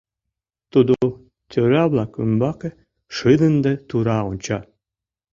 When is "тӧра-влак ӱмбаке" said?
1.51-2.69